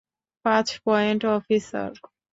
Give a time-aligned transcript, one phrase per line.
[0.45, 1.91] পাঁচ point, officer!